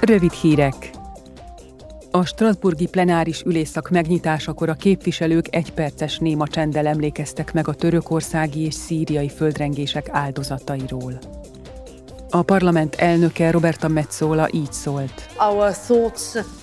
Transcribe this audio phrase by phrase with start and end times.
[0.00, 0.90] Rövid hírek.
[2.10, 8.74] A Strasburgi plenáris ülésszak megnyitásakor a képviselők egyperces néma csenddel emlékeztek meg a törökországi és
[8.74, 11.18] szíriai földrengések áldozatairól.
[12.30, 15.28] A parlament elnöke Roberta Metzola így szólt.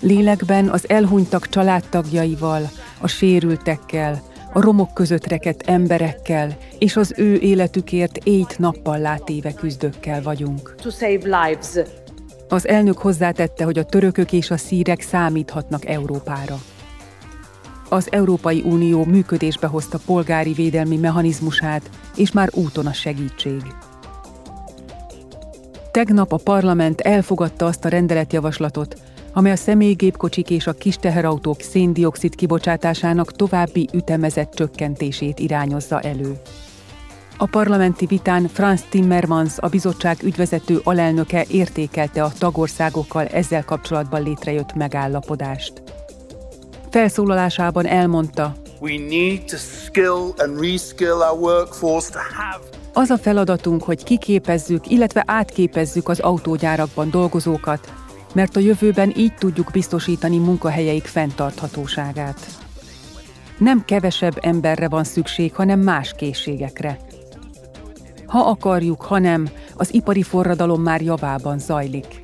[0.00, 2.70] Lélekben az elhunytak családtagjaival,
[3.00, 4.22] a sérültekkel,
[4.52, 10.74] a romok között rekedt emberekkel és az ő életükért éjt nappal látéve küzdőkkel vagyunk.
[10.82, 11.88] to save lives.
[12.52, 16.58] Az elnök hozzátette, hogy a törökök és a szírek számíthatnak Európára.
[17.88, 23.62] Az Európai Unió működésbe hozta polgári védelmi mechanizmusát, és már úton a segítség.
[25.90, 29.00] Tegnap a parlament elfogadta azt a rendeletjavaslatot,
[29.32, 36.40] amely a személygépkocsik és a kis teherautók széndiokszid kibocsátásának további ütemezett csökkentését irányozza elő.
[37.42, 44.74] A parlamenti vitán Franz Timmermans, a bizottság ügyvezető alelnöke értékelte a tagországokkal ezzel kapcsolatban létrejött
[44.74, 45.82] megállapodást.
[46.90, 48.52] Felszólalásában elmondta,
[52.92, 57.92] az a feladatunk, hogy kiképezzük, illetve átképezzük az autógyárakban dolgozókat,
[58.34, 62.46] mert a jövőben így tudjuk biztosítani munkahelyeik fenntarthatóságát.
[63.58, 66.98] Nem kevesebb emberre van szükség, hanem más készségekre.
[68.30, 72.20] Ha akarjuk, ha nem, az ipari forradalom már javában zajlik.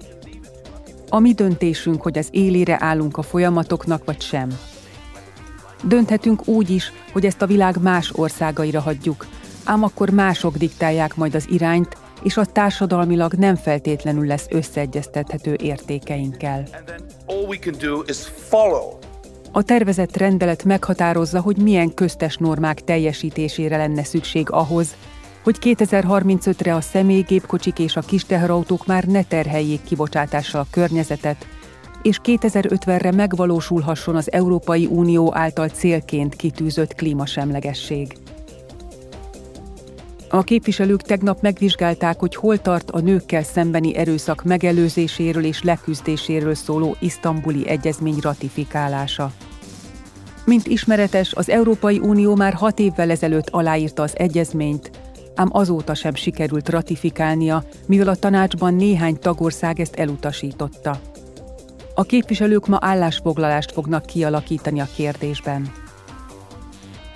[1.09, 4.59] A mi döntésünk, hogy az élére állunk a folyamatoknak, vagy sem.
[5.83, 9.27] Dönthetünk úgy is, hogy ezt a világ más országaira hagyjuk,
[9.65, 16.63] ám akkor mások diktálják majd az irányt, és a társadalmilag nem feltétlenül lesz összeegyeztethető értékeinkkel.
[19.53, 24.97] A tervezett rendelet meghatározza, hogy milyen köztes normák teljesítésére lenne szükség ahhoz,
[25.47, 31.47] hogy 2035-re a személygépkocsik és a kis teherautók már ne terheljék kibocsátással a környezetet,
[32.03, 38.17] és 2050-re megvalósulhasson az Európai Unió által célként kitűzött klímasemlegesség.
[40.29, 46.97] A képviselők tegnap megvizsgálták, hogy hol tart a nőkkel szembeni erőszak megelőzéséről és leküzdéséről szóló
[46.99, 49.33] isztambuli egyezmény ratifikálása.
[50.45, 54.91] Mint ismeretes, az Európai Unió már hat évvel ezelőtt aláírta az egyezményt,
[55.37, 61.01] ám azóta sem sikerült ratifikálnia, mivel a tanácsban néhány tagország ezt elutasította.
[61.95, 65.73] A képviselők ma állásfoglalást fognak kialakítani a kérdésben.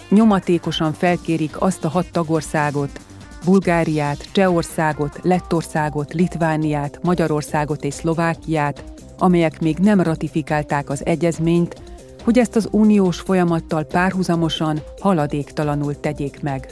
[0.09, 3.01] Nyomatékosan felkérik azt a hat tagországot,
[3.45, 8.85] Bulgáriát, Csehországot, Lettországot, Litvániát, Magyarországot és Szlovákiát,
[9.19, 11.83] amelyek még nem ratifikálták az egyezményt,
[12.25, 16.69] hogy ezt az uniós folyamattal párhuzamosan, haladéktalanul tegyék meg.